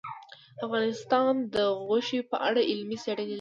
[0.65, 1.55] افغانستان د
[1.85, 3.29] غوښې په اړه علمي څېړنې لري.